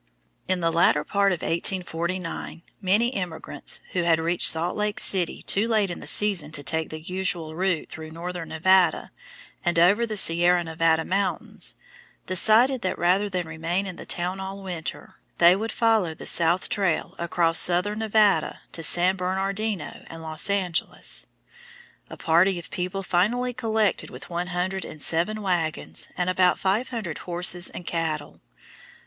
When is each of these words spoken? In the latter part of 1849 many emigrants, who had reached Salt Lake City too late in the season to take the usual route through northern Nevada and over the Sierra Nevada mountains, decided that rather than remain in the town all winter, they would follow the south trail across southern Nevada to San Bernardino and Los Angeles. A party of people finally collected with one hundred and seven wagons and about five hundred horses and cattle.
In 0.47 0.61
the 0.61 0.71
latter 0.71 1.03
part 1.03 1.31
of 1.31 1.43
1849 1.43 2.63
many 2.81 3.13
emigrants, 3.13 3.81
who 3.91 4.01
had 4.01 4.19
reached 4.19 4.47
Salt 4.47 4.75
Lake 4.75 4.99
City 4.99 5.43
too 5.43 5.67
late 5.67 5.91
in 5.91 5.99
the 5.99 6.07
season 6.07 6.51
to 6.53 6.63
take 6.63 6.89
the 6.89 6.99
usual 7.01 7.53
route 7.53 7.87
through 7.91 8.09
northern 8.09 8.49
Nevada 8.49 9.11
and 9.63 9.77
over 9.77 10.07
the 10.07 10.17
Sierra 10.17 10.63
Nevada 10.63 11.05
mountains, 11.05 11.75
decided 12.25 12.81
that 12.81 12.97
rather 12.97 13.29
than 13.29 13.47
remain 13.47 13.85
in 13.85 13.97
the 13.97 14.03
town 14.07 14.39
all 14.39 14.63
winter, 14.63 15.17
they 15.37 15.55
would 15.55 15.71
follow 15.71 16.15
the 16.15 16.25
south 16.25 16.67
trail 16.67 17.13
across 17.19 17.59
southern 17.59 17.99
Nevada 17.99 18.61
to 18.71 18.81
San 18.81 19.15
Bernardino 19.15 20.03
and 20.09 20.23
Los 20.23 20.49
Angeles. 20.49 21.27
A 22.09 22.17
party 22.17 22.57
of 22.57 22.71
people 22.71 23.03
finally 23.03 23.53
collected 23.53 24.09
with 24.09 24.31
one 24.31 24.47
hundred 24.47 24.83
and 24.83 24.99
seven 24.99 25.43
wagons 25.43 26.09
and 26.17 26.27
about 26.27 26.57
five 26.57 26.89
hundred 26.89 27.19
horses 27.19 27.69
and 27.69 27.85
cattle. 27.85 28.41